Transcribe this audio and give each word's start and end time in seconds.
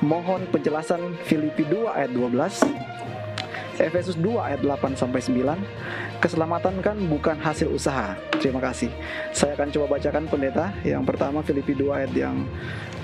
Mohon 0.00 0.48
penjelasan 0.48 1.12
Filipi 1.28 1.60
2 1.68 1.92
ayat 1.92 2.08
12, 2.16 2.64
Efesus 3.76 4.16
2 4.16 4.40
ayat 4.40 4.60
8 4.64 4.96
sampai 4.96 5.20
9. 5.20 5.60
Keselamatan 6.24 6.80
kan 6.80 6.96
bukan 7.04 7.36
hasil 7.36 7.68
usaha. 7.68 8.16
Terima 8.40 8.64
kasih. 8.64 8.88
Saya 9.32 9.56
akan 9.56 9.68
coba 9.72 10.00
bacakan 10.00 10.24
pendeta. 10.24 10.72
Yang 10.84 11.04
pertama 11.04 11.44
Filipi 11.44 11.76
2 11.76 12.00
ayat 12.00 12.12
yang 12.16 12.48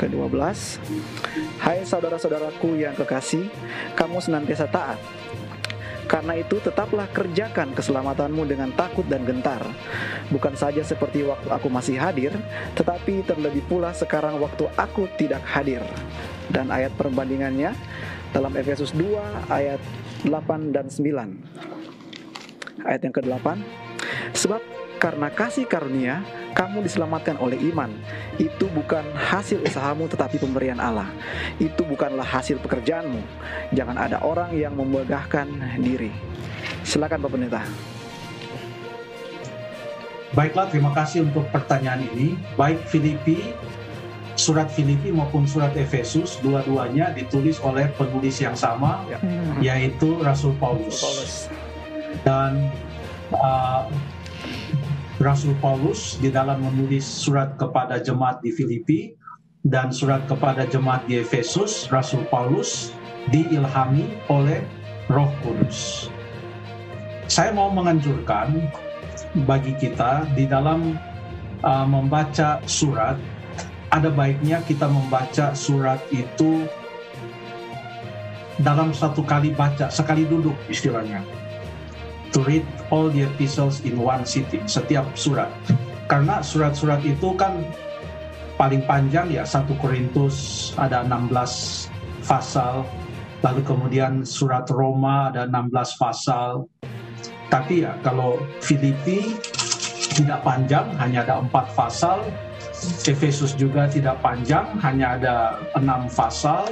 ke-12. 0.00 0.36
Hai 1.60 1.84
saudara-saudaraku 1.84 2.80
yang 2.80 2.96
kekasih, 2.96 3.48
kamu 3.92 4.16
senantiasa 4.20 4.64
taat 4.68 5.00
karena 6.06 6.38
itu 6.38 6.62
tetaplah 6.62 7.10
kerjakan 7.10 7.74
keselamatanmu 7.74 8.46
dengan 8.46 8.70
takut 8.78 9.02
dan 9.10 9.26
gentar. 9.26 9.58
Bukan 10.30 10.54
saja 10.54 10.80
seperti 10.86 11.26
waktu 11.26 11.50
aku 11.50 11.66
masih 11.66 11.98
hadir, 11.98 12.30
tetapi 12.78 13.26
terlebih 13.26 13.66
pula 13.66 13.90
sekarang 13.90 14.38
waktu 14.38 14.70
aku 14.78 15.10
tidak 15.18 15.42
hadir. 15.42 15.82
Dan 16.52 16.70
ayat 16.70 16.94
perbandingannya 16.94 17.74
dalam 18.30 18.52
Efesus 18.54 18.92
2 18.94 19.50
ayat 19.50 19.80
8 20.26 20.74
dan 20.74 20.86
9. 20.90 22.84
Ayat 22.86 23.00
yang 23.02 23.14
ke-8. 23.14 23.46
Sebab 24.36 24.62
karena 24.96 25.28
kasih 25.28 25.68
karunia 25.68 26.24
kamu 26.56 26.80
diselamatkan 26.80 27.36
oleh 27.36 27.60
iman. 27.72 27.92
Itu 28.40 28.72
bukan 28.72 29.04
hasil 29.12 29.60
usahamu 29.60 30.08
tetapi 30.08 30.40
pemberian 30.40 30.80
Allah. 30.80 31.12
Itu 31.60 31.84
bukanlah 31.84 32.24
hasil 32.24 32.56
pekerjaanmu. 32.64 33.20
Jangan 33.76 33.96
ada 34.00 34.24
orang 34.24 34.56
yang 34.56 34.72
membegahkan 34.72 35.46
diri. 35.80 36.08
Silakan 36.80 37.20
Pak 37.20 37.30
Pendeta. 37.30 37.62
Baiklah, 40.32 40.68
terima 40.68 40.92
kasih 40.92 41.28
untuk 41.28 41.48
pertanyaan 41.48 42.02
ini. 42.12 42.36
Baik 42.60 42.84
Filipi, 42.88 43.56
surat 44.36 44.68
Filipi 44.68 45.10
maupun 45.10 45.48
surat 45.48 45.72
Efesus, 45.74 46.38
dua-duanya 46.44 47.10
ditulis 47.16 47.58
oleh 47.64 47.88
penulis 47.96 48.38
yang 48.38 48.54
sama, 48.54 49.02
ya. 49.08 49.18
yaitu 49.58 50.20
Rasul 50.20 50.52
Paulus. 50.60 51.00
Paulus. 51.00 51.34
Dan 52.22 52.70
uh, 53.32 53.88
Rasul 55.16 55.56
Paulus 55.64 56.20
di 56.20 56.28
dalam 56.28 56.60
menulis 56.60 57.04
surat 57.04 57.56
kepada 57.56 57.96
jemaat 57.96 58.44
di 58.44 58.52
Filipi 58.52 59.16
dan 59.64 59.90
surat 59.90 60.22
kepada 60.30 60.68
jemaat 60.68 61.08
di 61.08 61.18
Efesus, 61.18 61.88
Rasul 61.88 62.22
Paulus 62.28 62.92
diilhami 63.32 64.06
oleh 64.30 64.62
Roh 65.10 65.32
Kudus. 65.42 66.12
Saya 67.26 67.50
mau 67.50 67.72
menganjurkan 67.74 68.70
bagi 69.48 69.74
kita 69.74 70.28
di 70.38 70.46
dalam 70.46 70.94
uh, 71.66 71.86
membaca 71.88 72.62
surat, 72.70 73.18
ada 73.92 74.10
baiknya 74.10 74.62
kita 74.66 74.90
membaca 74.90 75.54
surat 75.54 76.02
itu 76.10 76.66
dalam 78.60 78.90
satu 78.90 79.20
kali 79.22 79.52
baca, 79.52 79.92
sekali 79.92 80.24
duduk 80.24 80.56
istilahnya 80.72 81.20
to 82.36 82.44
read 82.44 82.68
all 82.92 83.08
the 83.08 83.24
epistles 83.24 83.80
in 83.88 83.96
one 83.96 84.28
sitting, 84.28 84.60
setiap 84.68 85.08
surat. 85.16 85.48
Karena 86.04 86.44
surat-surat 86.44 87.00
itu 87.00 87.32
kan 87.32 87.64
paling 88.60 88.84
panjang 88.84 89.32
ya, 89.32 89.48
satu 89.48 89.72
Korintus 89.80 90.70
ada 90.76 91.00
16 91.00 91.88
pasal, 92.28 92.84
lalu 93.40 93.60
kemudian 93.64 94.20
surat 94.28 94.68
Roma 94.68 95.32
ada 95.32 95.48
16 95.48 95.96
pasal. 95.96 96.68
Tapi 97.48 97.88
ya 97.88 97.96
kalau 98.04 98.36
Filipi 98.60 99.40
tidak 100.12 100.44
panjang, 100.44 100.92
hanya 101.00 101.24
ada 101.24 101.40
empat 101.40 101.72
pasal. 101.72 102.20
Efesus 103.06 103.56
juga 103.56 103.88
tidak 103.88 104.20
panjang, 104.20 104.66
hanya 104.84 105.16
ada 105.16 105.36
enam 105.78 106.06
pasal. 106.12 106.68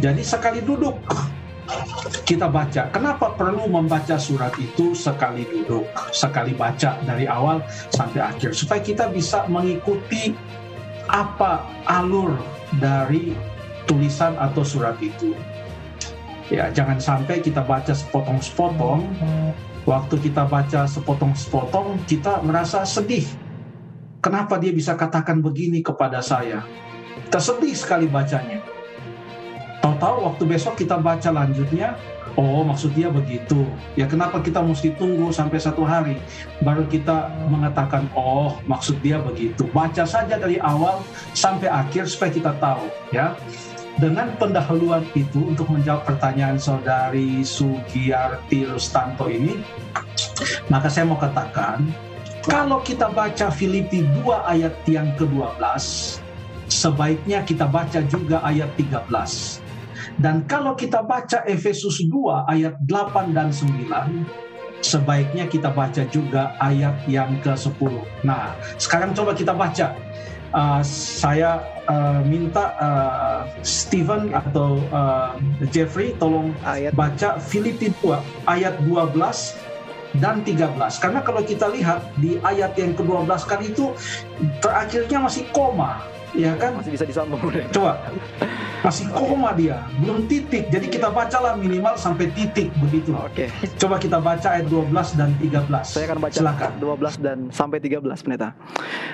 Jadi 0.00 0.20
sekali 0.24 0.60
duduk 0.64 0.96
kita 2.26 2.50
baca. 2.50 2.90
Kenapa 2.90 3.34
perlu 3.34 3.70
membaca 3.70 4.18
surat 4.18 4.54
itu 4.58 4.94
sekali 4.94 5.46
duduk, 5.46 5.86
sekali 6.10 6.54
baca 6.54 6.98
dari 7.06 7.26
awal 7.30 7.62
sampai 7.94 8.20
akhir 8.22 8.54
supaya 8.54 8.82
kita 8.82 9.10
bisa 9.10 9.46
mengikuti 9.46 10.34
apa 11.10 11.66
alur 11.90 12.38
dari 12.78 13.34
tulisan 13.86 14.38
atau 14.38 14.62
surat 14.62 14.94
itu. 15.02 15.34
Ya, 16.50 16.66
jangan 16.74 16.98
sampai 16.98 17.38
kita 17.42 17.62
baca 17.62 17.94
sepotong-sepotong. 17.94 19.06
Waktu 19.86 20.14
kita 20.22 20.46
baca 20.50 20.86
sepotong-sepotong, 20.86 21.98
kita 22.10 22.42
merasa 22.42 22.82
sedih. 22.82 23.26
Kenapa 24.20 24.60
dia 24.60 24.68
bisa 24.68 24.92
katakan 25.00 25.40
begini 25.40 25.80
kepada 25.80 26.20
saya? 26.20 26.60
Kita 27.24 27.40
sekali 27.72 28.04
bacanya 28.04 28.60
Tahu-tahu 29.80 30.28
waktu 30.28 30.44
besok 30.44 30.76
kita 30.76 31.00
baca 31.00 31.32
lanjutnya, 31.32 31.96
oh 32.36 32.60
maksud 32.60 32.92
dia 32.92 33.08
begitu. 33.08 33.64
Ya 33.96 34.04
kenapa 34.04 34.44
kita 34.44 34.60
mesti 34.60 34.92
tunggu 34.92 35.32
sampai 35.32 35.56
satu 35.56 35.88
hari 35.88 36.20
baru 36.60 36.84
kita 36.84 37.32
mengatakan 37.48 38.04
oh 38.12 38.60
maksud 38.68 39.00
dia 39.00 39.16
begitu. 39.24 39.64
Baca 39.72 40.04
saja 40.04 40.36
dari 40.36 40.60
awal 40.60 41.00
sampai 41.32 41.72
akhir 41.72 42.12
supaya 42.12 42.28
kita 42.28 42.52
tahu 42.60 42.92
ya. 43.16 43.32
Dengan 43.96 44.36
pendahuluan 44.36 45.04
itu 45.16 45.48
untuk 45.48 45.68
menjawab 45.72 46.04
pertanyaan 46.08 46.60
saudari 46.60 47.40
Sugiyarti 47.40 48.68
Rustanto 48.68 49.28
ini, 49.28 49.60
maka 50.72 50.88
saya 50.88 51.08
mau 51.08 51.20
katakan 51.20 51.84
kalau 52.40 52.80
kita 52.80 53.12
baca 53.12 53.52
Filipi 53.52 54.04
2 54.24 54.26
ayat 54.48 54.74
yang 54.88 55.12
ke-12, 55.20 55.60
sebaiknya 56.70 57.44
kita 57.44 57.68
baca 57.68 58.00
juga 58.08 58.40
ayat 58.46 58.72
13 58.78 59.70
dan 60.20 60.44
kalau 60.44 60.76
kita 60.76 61.00
baca 61.00 61.40
Efesus 61.48 62.04
2 62.04 62.44
ayat 62.44 62.76
8 62.84 63.32
dan 63.32 63.48
9, 63.48 64.84
sebaiknya 64.84 65.48
kita 65.48 65.72
baca 65.72 66.04
juga 66.12 66.52
ayat 66.60 66.96
yang 67.08 67.40
ke-10. 67.40 67.92
Nah, 68.24 68.52
sekarang 68.76 69.16
coba 69.16 69.32
kita 69.32 69.56
baca. 69.56 69.96
Uh, 70.50 70.82
saya 70.82 71.62
uh, 71.86 72.26
minta 72.26 72.74
uh, 72.82 73.46
Steven 73.62 74.34
atau 74.34 74.82
uh, 74.90 75.38
Jeffrey 75.70 76.10
tolong 76.18 76.50
ayat. 76.66 76.90
baca 76.90 77.38
Filipi 77.38 77.94
2 78.02 78.50
ayat 78.50 78.74
12 78.82 79.69
dan 80.18 80.42
13. 80.42 80.74
Karena 80.98 81.20
kalau 81.22 81.42
kita 81.46 81.70
lihat 81.70 82.02
di 82.18 82.42
ayat 82.42 82.74
yang 82.74 82.98
ke-12 82.98 83.30
kan 83.46 83.60
itu 83.62 83.94
terakhirnya 84.58 85.18
masih 85.22 85.46
koma, 85.54 86.02
ya 86.34 86.56
kan? 86.58 86.74
Masih 86.74 86.90
bisa 86.98 87.06
disambung. 87.06 87.38
Coba 87.70 88.02
masih 88.80 89.06
koma 89.12 89.52
dia, 89.52 89.84
belum 90.00 90.24
titik. 90.24 90.72
Jadi 90.72 90.86
kita 90.88 91.12
bacalah 91.12 91.56
minimal 91.56 91.94
sampai 92.00 92.32
titik 92.32 92.72
begitu. 92.80 93.12
Oke. 93.12 93.52
Okay. 93.52 93.68
Coba 93.76 94.00
kita 94.00 94.16
baca 94.16 94.48
ayat 94.56 94.66
12 94.72 95.20
dan 95.20 95.30
13. 95.36 95.84
Saya 95.84 96.04
akan 96.08 96.18
baca 96.20 96.38
Silakan. 96.40 96.70
12 96.80 97.20
dan 97.20 97.38
sampai 97.52 97.78
13 97.82 98.24
pendeta. 98.24 98.56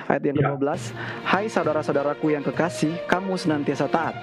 Ayat 0.07 0.23
yang 0.23 0.37
ya. 0.39 0.55
ke-12. 0.55 0.79
Hai 1.27 1.45
saudara-saudaraku 1.51 2.31
yang 2.31 2.43
kekasih, 2.47 2.95
kamu 3.11 3.35
senantiasa 3.35 3.91
taat. 3.91 4.15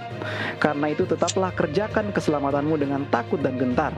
Karena 0.57 0.89
itu 0.89 1.05
tetaplah 1.05 1.53
kerjakan 1.53 2.09
keselamatanmu 2.17 2.75
dengan 2.81 3.05
takut 3.13 3.37
dan 3.45 3.61
gentar. 3.61 3.93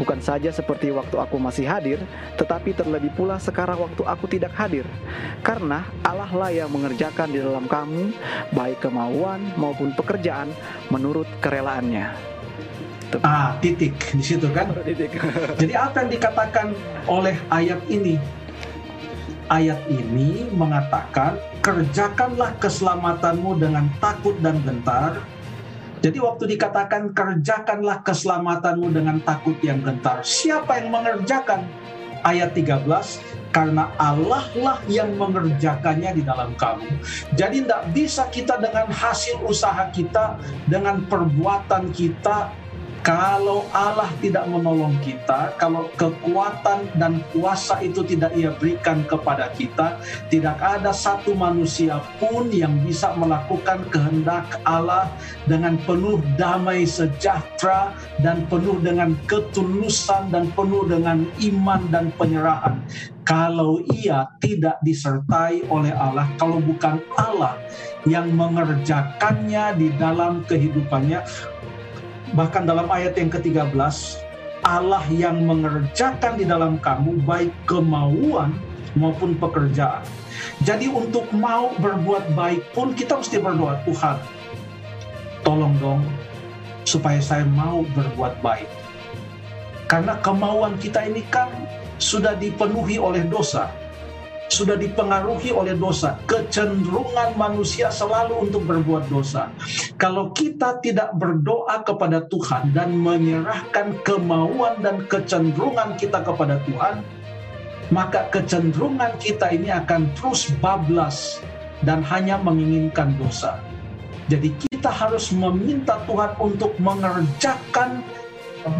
Bukan 0.00 0.24
saja 0.24 0.48
seperti 0.48 0.88
waktu 0.96 1.16
aku 1.20 1.36
masih 1.36 1.68
hadir, 1.68 2.00
tetapi 2.40 2.72
terlebih 2.72 3.12
pula 3.12 3.36
sekarang 3.36 3.84
waktu 3.84 4.00
aku 4.08 4.24
tidak 4.24 4.56
hadir. 4.56 4.88
Karena 5.44 5.84
Allah 6.00 6.32
lah 6.32 6.48
yang 6.48 6.72
mengerjakan 6.72 7.28
di 7.28 7.44
dalam 7.44 7.68
kamu 7.68 8.16
baik 8.56 8.80
kemauan 8.80 9.52
maupun 9.60 9.92
pekerjaan 9.92 10.48
menurut 10.90 11.26
kerelaannya. 11.42 12.36
Ah, 13.22 13.54
titik 13.62 13.94
di 14.12 14.24
situ 14.24 14.50
kan. 14.50 14.70
Titik. 14.86 15.14
Jadi 15.56 15.72
apa 15.72 16.04
yang 16.04 16.10
dikatakan 16.10 16.66
oleh 17.06 17.36
ayat 17.48 17.80
ini? 17.86 18.18
Ayat 19.46 19.78
ini 19.86 20.50
mengatakan 20.50 21.38
kerjakanlah 21.62 22.58
keselamatanmu 22.58 23.62
dengan 23.62 23.86
takut 24.02 24.34
dan 24.42 24.58
gentar. 24.66 25.22
Jadi 26.02 26.18
waktu 26.18 26.58
dikatakan 26.58 27.14
kerjakanlah 27.14 28.02
keselamatanmu 28.02 28.90
dengan 28.90 29.16
takut 29.22 29.54
yang 29.62 29.80
gentar, 29.86 30.20
siapa 30.26 30.82
yang 30.82 30.92
mengerjakan? 30.92 31.62
Ayat 32.26 32.58
13, 32.58 32.82
karena 33.56 33.88
Allah 33.96 34.44
lah 34.52 34.84
yang 34.84 35.16
mengerjakannya 35.16 36.20
di 36.20 36.22
dalam 36.28 36.52
kamu. 36.60 36.92
Jadi 37.32 37.64
tidak 37.64 37.82
bisa 37.96 38.28
kita 38.28 38.60
dengan 38.60 38.92
hasil 38.92 39.40
usaha 39.48 39.88
kita, 39.88 40.36
dengan 40.68 41.08
perbuatan 41.08 41.88
kita, 41.88 42.52
Kalau 43.06 43.62
Allah 43.70 44.10
tidak 44.18 44.50
menolong 44.50 44.98
kita, 44.98 45.54
kalau 45.62 45.86
kekuatan 45.94 46.90
dan 46.98 47.22
kuasa 47.30 47.78
itu 47.78 48.02
tidak 48.02 48.34
Ia 48.34 48.50
berikan 48.58 49.06
kepada 49.06 49.54
kita, 49.54 50.02
tidak 50.26 50.58
ada 50.58 50.90
satu 50.90 51.30
manusia 51.30 52.02
pun 52.18 52.50
yang 52.50 52.74
bisa 52.82 53.14
melakukan 53.14 53.86
kehendak 53.94 54.58
Allah 54.66 55.06
dengan 55.46 55.78
penuh 55.86 56.18
damai 56.34 56.82
sejahtera 56.82 57.94
dan 58.26 58.42
penuh 58.50 58.74
dengan 58.82 59.14
ketulusan 59.30 60.34
dan 60.34 60.50
penuh 60.58 60.82
dengan 60.90 61.30
iman 61.46 61.86
dan 61.94 62.10
penyerahan. 62.18 62.82
Kalau 63.22 63.86
ia 63.90 64.26
tidak 64.42 64.82
disertai 64.82 65.62
oleh 65.70 65.94
Allah, 65.94 66.26
kalau 66.42 66.58
bukan 66.58 66.98
Allah 67.14 67.54
yang 68.02 68.34
mengerjakannya 68.34 69.78
di 69.78 69.94
dalam 69.94 70.46
kehidupannya, 70.46 71.22
Bahkan 72.34 72.66
dalam 72.66 72.90
ayat 72.90 73.14
yang 73.14 73.30
ke-13, 73.30 73.76
Allah 74.66 75.04
yang 75.14 75.46
mengerjakan 75.46 76.34
di 76.34 76.42
dalam 76.42 76.82
kamu 76.82 77.22
baik 77.22 77.54
kemauan 77.70 78.58
maupun 78.98 79.38
pekerjaan. 79.38 80.02
Jadi 80.66 80.90
untuk 80.90 81.28
mau 81.30 81.70
berbuat 81.78 82.34
baik 82.34 82.74
pun 82.74 82.96
kita 82.96 83.20
mesti 83.20 83.38
berdoa, 83.38 83.78
Tuhan, 83.86 84.18
tolong 85.46 85.76
dong 85.78 86.02
supaya 86.82 87.22
saya 87.22 87.46
mau 87.46 87.86
berbuat 87.94 88.42
baik. 88.42 88.66
Karena 89.86 90.18
kemauan 90.18 90.74
kita 90.82 91.06
ini 91.06 91.22
kan 91.30 91.46
sudah 92.02 92.34
dipenuhi 92.34 92.98
oleh 92.98 93.22
dosa 93.30 93.70
sudah 94.56 94.80
dipengaruhi 94.80 95.52
oleh 95.52 95.76
dosa. 95.76 96.16
Kecenderungan 96.24 97.36
manusia 97.36 97.92
selalu 97.92 98.48
untuk 98.48 98.64
berbuat 98.64 99.12
dosa. 99.12 99.52
Kalau 100.00 100.32
kita 100.32 100.80
tidak 100.80 101.12
berdoa 101.20 101.84
kepada 101.84 102.24
Tuhan 102.32 102.72
dan 102.72 102.96
menyerahkan 102.96 104.00
kemauan 104.00 104.80
dan 104.80 105.04
kecenderungan 105.12 106.00
kita 106.00 106.24
kepada 106.24 106.56
Tuhan, 106.64 107.04
maka 107.92 108.32
kecenderungan 108.32 109.12
kita 109.20 109.52
ini 109.52 109.68
akan 109.68 110.08
terus 110.16 110.48
bablas 110.64 111.44
dan 111.84 112.00
hanya 112.00 112.40
menginginkan 112.40 113.12
dosa. 113.20 113.60
Jadi 114.32 114.50
kita 114.72 114.88
harus 114.90 115.30
meminta 115.30 116.00
Tuhan 116.08 116.34
untuk 116.40 116.74
mengerjakan 116.80 118.02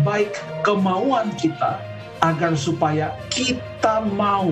baik 0.02 0.34
kemauan 0.67 1.31
kita 1.38 1.78
agar 2.25 2.58
supaya 2.58 3.14
kita 3.31 4.02
mau 4.19 4.50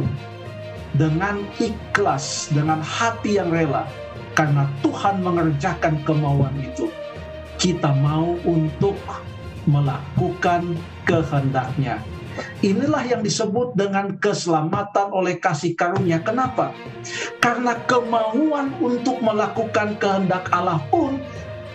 dengan 0.95 1.43
ikhlas, 1.59 2.51
dengan 2.55 2.79
hati 2.81 3.39
yang 3.43 3.51
rela, 3.51 3.87
karena 4.39 4.67
Tuhan 4.83 5.23
mengerjakan 5.23 6.03
kemauan 6.07 6.55
itu. 6.63 6.91
Kita 7.59 7.95
mau 8.03 8.35
untuk 8.43 8.99
melakukan 9.65 10.75
kehendaknya. 11.07 12.03
Inilah 12.67 13.07
yang 13.07 13.23
disebut 13.23 13.79
dengan 13.79 14.19
keselamatan 14.19 15.15
oleh 15.15 15.39
kasih 15.39 15.79
karunia. 15.79 16.19
Kenapa? 16.19 16.75
Karena 17.39 17.79
kemauan 17.87 18.75
untuk 18.83 19.23
melakukan 19.23 19.95
kehendak 20.03 20.51
Allah 20.51 20.83
pun 20.91 21.23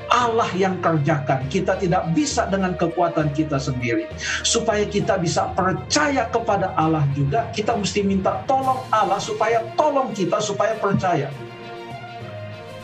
Allah 0.09 0.50
yang 0.57 0.81
kerjakan. 0.81 1.45
Kita 1.47 1.77
tidak 1.77 2.09
bisa 2.17 2.50
dengan 2.50 2.73
kekuatan 2.73 3.29
kita 3.33 3.61
sendiri. 3.61 4.09
Supaya 4.41 4.83
kita 4.85 5.21
bisa 5.21 5.53
percaya 5.53 6.25
kepada 6.29 6.73
Allah 6.73 7.06
juga, 7.13 7.47
kita 7.53 7.77
mesti 7.77 8.01
minta 8.01 8.41
tolong 8.50 8.81
Allah 8.89 9.21
supaya 9.21 9.61
tolong 9.77 10.09
kita 10.11 10.41
supaya 10.41 10.73
percaya. 10.77 11.29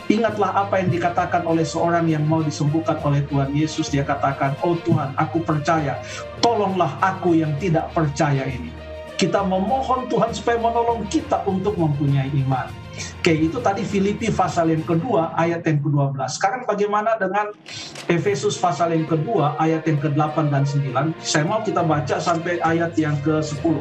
Ingatlah 0.06 0.54
apa 0.54 0.78
yang 0.78 0.94
dikatakan 0.94 1.42
oleh 1.50 1.66
seorang 1.66 2.06
yang 2.06 2.22
mau 2.22 2.38
disembuhkan 2.38 2.94
oleh 3.02 3.26
Tuhan 3.26 3.50
Yesus. 3.50 3.90
Dia 3.90 4.06
katakan, 4.06 4.54
oh 4.62 4.78
Tuhan, 4.86 5.10
aku 5.18 5.42
percaya. 5.42 5.98
Tolonglah 6.38 6.94
aku 7.02 7.34
yang 7.34 7.50
tidak 7.58 7.90
percaya 7.90 8.46
ini. 8.46 8.85
Kita 9.16 9.40
memohon 9.40 10.12
Tuhan 10.12 10.28
supaya 10.36 10.60
menolong 10.60 11.08
kita 11.08 11.40
untuk 11.48 11.72
mempunyai 11.80 12.28
iman. 12.44 12.68
Oke, 13.20 13.32
itu 13.48 13.56
tadi 13.64 13.80
Filipi 13.80 14.28
pasal 14.28 14.72
yang 14.72 14.84
kedua, 14.84 15.32
ayat 15.36 15.64
yang 15.64 15.80
ke-12. 15.80 16.20
Sekarang 16.36 16.62
bagaimana 16.68 17.16
dengan 17.16 17.52
Efesus 18.12 18.60
pasal 18.60 18.92
yang 18.92 19.08
kedua, 19.08 19.56
ayat 19.56 19.88
yang 19.88 20.00
ke-8 20.00 20.36
dan 20.52 20.64
9? 20.68 21.16
Saya 21.20 21.44
mau 21.48 21.64
kita 21.64 21.80
baca 21.80 22.16
sampai 22.20 22.60
ayat 22.60 22.92
yang 23.00 23.16
ke-10. 23.24 23.76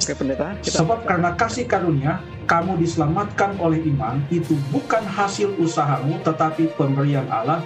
Oke, 0.00 0.12
pendeta. 0.16 0.56
Kita 0.64 0.80
Sebab 0.80 1.04
baca. 1.04 1.08
karena 1.08 1.30
kasih 1.36 1.64
karunia, 1.68 2.24
kamu 2.48 2.80
diselamatkan 2.80 3.56
oleh 3.60 3.84
iman, 3.88 4.20
itu 4.32 4.56
bukan 4.72 5.04
hasil 5.04 5.52
usahamu, 5.60 6.20
tetapi 6.24 6.72
pemberian 6.76 7.28
Allah. 7.28 7.60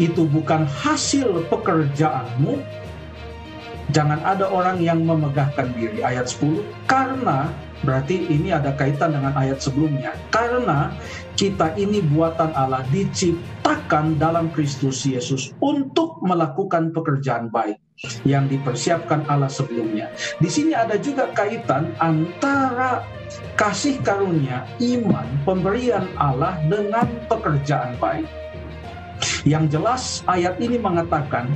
Itu 0.00 0.24
bukan 0.28 0.64
hasil 0.64 1.48
pekerjaanmu, 1.52 2.60
jangan 3.92 4.20
ada 4.24 4.48
orang 4.48 4.80
yang 4.80 5.04
memegahkan 5.04 5.74
diri 5.76 6.00
ayat 6.00 6.30
10 6.30 6.64
karena 6.88 7.52
berarti 7.82 8.30
ini 8.30 8.54
ada 8.54 8.72
kaitan 8.78 9.12
dengan 9.12 9.34
ayat 9.34 9.58
sebelumnya 9.58 10.14
karena 10.30 10.94
kita 11.34 11.74
ini 11.74 11.98
buatan 12.14 12.54
Allah 12.54 12.86
diciptakan 12.94 14.16
dalam 14.22 14.54
Kristus 14.54 15.02
Yesus 15.02 15.50
untuk 15.58 16.22
melakukan 16.22 16.94
pekerjaan 16.94 17.50
baik 17.50 17.82
yang 18.22 18.46
dipersiapkan 18.46 19.26
Allah 19.26 19.50
sebelumnya. 19.50 20.10
Di 20.38 20.50
sini 20.50 20.74
ada 20.74 20.98
juga 20.98 21.30
kaitan 21.34 21.94
antara 21.98 23.02
kasih 23.58 23.98
karunia, 24.02 24.66
iman, 24.78 25.26
pemberian 25.46 26.06
Allah 26.18 26.58
dengan 26.66 27.06
pekerjaan 27.30 27.94
baik. 27.98 28.41
Yang 29.42 29.64
jelas 29.78 30.02
ayat 30.26 30.58
ini 30.58 30.78
mengatakan 30.78 31.50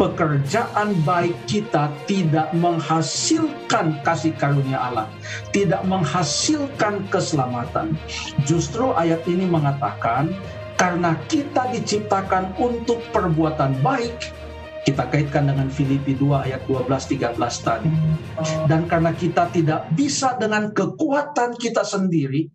pekerjaan 0.00 0.96
baik 1.04 1.36
kita 1.46 1.92
tidak 2.08 2.50
menghasilkan 2.56 4.00
kasih 4.02 4.32
karunia 4.34 4.80
Allah, 4.80 5.08
tidak 5.52 5.84
menghasilkan 5.84 7.04
keselamatan. 7.12 7.94
Justru 8.42 8.90
ayat 8.96 9.22
ini 9.28 9.44
mengatakan 9.46 10.32
karena 10.80 11.14
kita 11.30 11.70
diciptakan 11.70 12.56
untuk 12.58 12.98
perbuatan 13.14 13.78
baik, 13.84 14.32
kita 14.82 15.06
kaitkan 15.06 15.46
dengan 15.46 15.70
Filipi 15.70 16.18
2 16.18 16.50
ayat 16.50 16.62
12 16.66 16.88
13 16.90 17.38
tadi. 17.62 17.90
Dan 18.66 18.90
karena 18.90 19.14
kita 19.14 19.46
tidak 19.54 19.86
bisa 19.94 20.34
dengan 20.40 20.74
kekuatan 20.74 21.54
kita 21.54 21.86
sendiri 21.86 22.50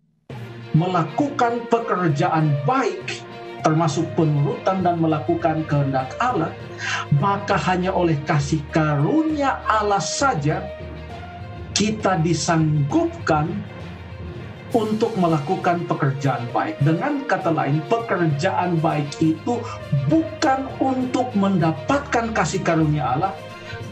melakukan 0.76 1.64
pekerjaan 1.72 2.52
baik 2.68 3.27
termasuk 3.68 4.08
penurutan 4.16 4.80
dan 4.80 4.96
melakukan 4.96 5.60
kehendak 5.68 6.16
Allah, 6.16 6.48
maka 7.20 7.60
hanya 7.68 7.92
oleh 7.92 8.16
kasih 8.24 8.64
karunia 8.72 9.60
Allah 9.68 10.00
saja 10.00 10.64
kita 11.76 12.16
disanggupkan 12.24 13.52
untuk 14.72 15.12
melakukan 15.20 15.84
pekerjaan 15.84 16.48
baik. 16.52 16.80
Dengan 16.80 17.28
kata 17.28 17.52
lain, 17.52 17.84
pekerjaan 17.92 18.80
baik 18.80 19.20
itu 19.20 19.60
bukan 20.08 20.64
untuk 20.80 21.28
mendapatkan 21.36 22.32
kasih 22.32 22.64
karunia 22.64 23.20
Allah, 23.20 23.32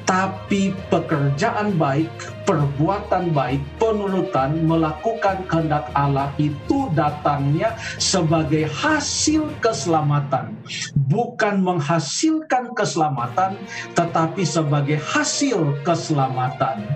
tapi 0.06 0.70
pekerjaan 0.86 1.74
baik, 1.74 2.08
perbuatan 2.46 3.34
baik, 3.34 3.58
penurutan, 3.76 4.62
melakukan 4.62 5.42
kehendak 5.50 5.90
Allah 5.98 6.30
itu 6.38 6.86
datangnya 6.94 7.74
sebagai 7.98 8.70
hasil 8.70 9.50
keselamatan, 9.58 10.54
bukan 11.10 11.58
menghasilkan 11.58 12.70
keselamatan, 12.78 13.58
tetapi 13.98 14.46
sebagai 14.46 15.02
hasil 15.02 15.74
keselamatan. 15.82 16.86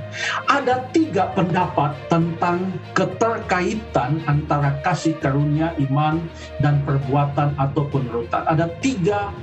Ada 0.46 0.87
tiga 0.94 1.35
pendapat 1.35 1.99
tentang 2.06 2.70
keterkaitan 2.94 4.23
antara 4.30 4.78
kasih 4.87 5.18
karunia, 5.18 5.75
iman, 5.90 6.23
dan 6.62 6.78
perbuatan 6.87 7.58
atau 7.58 7.82
penurutan. 7.90 8.46
Ada 8.46 8.70
tiga 8.78 9.35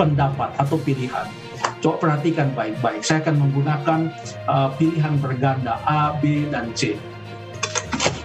pendapat 0.00 0.56
atau 0.56 0.80
pilihan 0.80 1.41
Coba 1.82 1.98
perhatikan 1.98 2.54
baik-baik. 2.54 3.02
Saya 3.02 3.26
akan 3.26 3.42
menggunakan 3.42 4.00
uh, 4.46 4.70
pilihan 4.78 5.18
berganda 5.18 5.82
A, 5.82 6.14
B, 6.22 6.46
dan 6.46 6.70
C. 6.78 6.94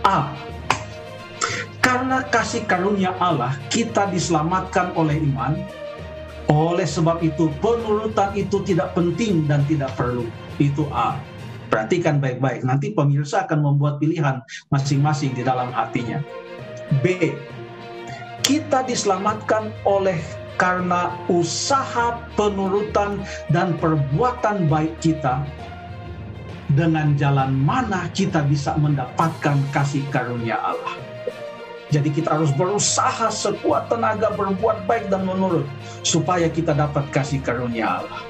A. 0.06 0.30
Karena 1.82 2.22
kasih 2.30 2.70
karunia 2.70 3.18
Allah, 3.18 3.58
kita 3.74 4.06
diselamatkan 4.14 4.94
oleh 4.94 5.18
iman. 5.34 5.58
Oleh 6.48 6.86
sebab 6.86 7.20
itu, 7.26 7.50
penurutan 7.58 8.32
itu 8.38 8.62
tidak 8.62 8.94
penting 8.94 9.50
dan 9.50 9.66
tidak 9.66 9.90
perlu. 9.98 10.30
Itu 10.62 10.86
A. 10.94 11.18
Perhatikan 11.74 12.22
baik-baik. 12.22 12.62
Nanti 12.62 12.94
pemirsa 12.94 13.50
akan 13.50 13.74
membuat 13.74 13.98
pilihan 13.98 14.40
masing-masing 14.70 15.34
di 15.34 15.42
dalam 15.42 15.74
hatinya. 15.74 16.22
B. 17.02 17.34
Kita 18.46 18.86
diselamatkan 18.86 19.74
oleh 19.84 20.16
karena 20.58 21.14
usaha 21.30 22.18
penurutan 22.34 23.22
dan 23.54 23.78
perbuatan 23.78 24.66
baik 24.66 24.98
kita 25.00 25.46
dengan 26.74 27.16
jalan 27.16 27.54
mana 27.56 28.12
kita 28.12 28.44
bisa 28.44 28.76
mendapatkan 28.76 29.56
kasih 29.72 30.04
karunia 30.12 30.60
Allah. 30.60 30.98
Jadi 31.88 32.12
kita 32.12 32.36
harus 32.36 32.52
berusaha 32.52 33.32
sekuat 33.32 33.88
tenaga 33.88 34.36
berbuat 34.36 34.84
baik 34.84 35.08
dan 35.08 35.24
menurut 35.24 35.64
supaya 36.04 36.52
kita 36.52 36.76
dapat 36.76 37.08
kasih 37.16 37.40
karunia 37.40 38.04
Allah. 38.04 38.22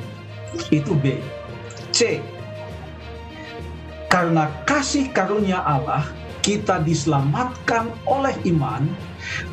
Itu 0.69 0.93
B. 0.93 1.17
C. 1.89 2.21
Karena 4.13 4.45
kasih 4.69 5.09
karunia 5.09 5.65
Allah, 5.65 6.05
kita 6.45 6.85
diselamatkan 6.85 7.89
oleh 8.05 8.37
iman 8.53 8.85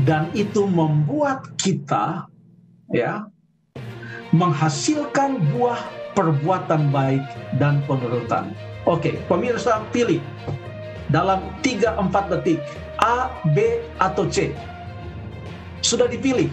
dan 0.04 0.28
itu 0.36 0.68
membuat 0.68 1.48
kita 1.56 2.28
ya 2.92 3.24
menghasilkan 4.34 5.38
buah 5.54 5.78
perbuatan 6.18 6.90
baik 6.90 7.22
dan 7.58 7.82
penurutan. 7.86 8.50
Oke, 8.84 9.16
pemirsa 9.30 9.82
pilih 9.94 10.18
dalam 11.08 11.40
3-4 11.62 12.32
detik 12.38 12.60
A, 13.02 13.30
B, 13.54 13.82
atau 14.02 14.26
C. 14.26 14.54
Sudah 15.84 16.08
dipilih. 16.10 16.48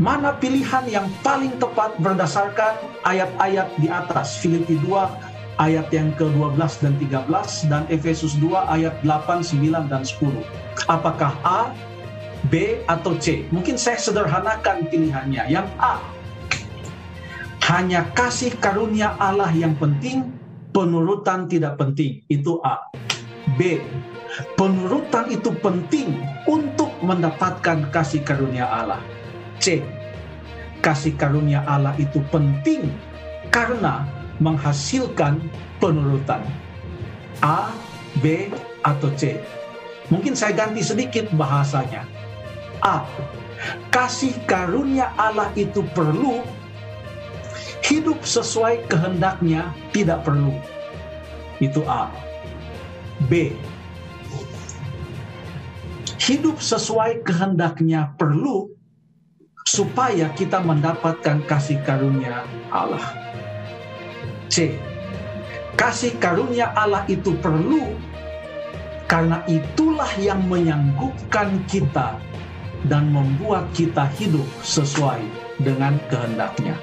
Mana 0.00 0.34
pilihan 0.36 0.84
yang 0.88 1.06
paling 1.20 1.52
tepat 1.60 1.94
berdasarkan 2.00 2.80
ayat-ayat 3.04 3.68
di 3.78 3.88
atas? 3.92 4.40
Filipi 4.40 4.80
2 4.84 5.60
ayat 5.60 5.86
yang 5.92 6.10
ke-12 6.16 6.58
dan 6.80 6.94
13 6.96 7.70
dan 7.70 7.82
Efesus 7.92 8.34
2 8.40 8.56
ayat 8.72 8.94
8, 9.04 9.44
9 9.44 9.92
dan 9.92 10.02
10. 10.02 10.42
Apakah 10.88 11.32
A, 11.44 11.70
B 12.50 12.82
atau 12.90 13.14
C? 13.20 13.46
Mungkin 13.54 13.78
saya 13.78 14.00
sederhanakan 14.00 14.88
pilihannya. 14.90 15.46
Yang 15.46 15.68
A. 15.78 16.02
Hanya 17.70 18.10
kasih 18.10 18.58
karunia 18.58 19.14
Allah 19.22 19.54
yang 19.54 19.78
penting, 19.78 20.34
penurutan 20.74 21.46
tidak 21.46 21.78
penting. 21.78 22.26
Itu 22.26 22.58
A. 22.66 22.90
B. 23.54 23.78
Penurutan 24.56 25.28
itu 25.28 25.52
penting 25.60 26.16
untuk 26.48 26.90
mendapatkan 27.04 27.92
kasih 27.92 28.24
karunia 28.26 28.66
Allah. 28.66 28.98
C. 29.62 29.84
Kasih 30.82 31.14
karunia 31.14 31.62
Allah 31.68 31.94
itu 32.00 32.18
penting 32.34 32.90
karena 33.54 34.02
menghasilkan 34.42 35.38
penurutan. 35.78 36.42
A, 37.44 37.70
B, 38.18 38.50
atau 38.82 39.10
C. 39.14 39.38
Mungkin 40.10 40.34
saya 40.34 40.54
ganti 40.56 40.82
sedikit 40.82 41.30
bahasanya. 41.34 42.02
A. 42.82 43.06
Kasih 43.94 44.34
karunia 44.50 45.14
Allah 45.14 45.54
itu 45.54 45.86
perlu 45.94 46.42
hidup 47.86 48.22
sesuai 48.26 48.90
kehendaknya 48.90 49.70
tidak 49.94 50.26
perlu. 50.26 50.54
Itu 51.62 51.86
A. 51.86 52.10
B. 53.30 53.54
Hidup 56.22 56.58
sesuai 56.62 57.26
kehendaknya 57.26 58.14
perlu 58.18 58.70
supaya 59.66 60.30
kita 60.34 60.58
mendapatkan 60.62 61.42
kasih 61.46 61.78
karunia 61.86 62.42
Allah. 62.70 63.02
C. 64.50 64.74
Kasih 65.78 66.14
karunia 66.18 66.70
Allah 66.74 67.02
itu 67.10 67.34
perlu 67.38 67.94
karena 69.10 69.42
itulah 69.50 70.08
yang 70.18 70.40
menyanggupkan 70.46 71.62
kita 71.66 72.16
dan 72.86 73.10
membuat 73.10 73.70
kita 73.76 74.08
hidup 74.18 74.46
sesuai 74.62 75.22
dengan 75.62 75.98
kehendaknya. 76.10 76.74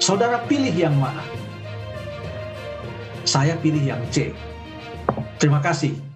Saudara 0.00 0.40
pilih 0.48 0.72
yang 0.72 0.96
mana? 0.96 1.22
Saya 3.22 3.54
pilih 3.60 3.82
yang 3.82 4.02
C. 4.10 4.34
Terima 5.38 5.62
kasih. 5.62 6.11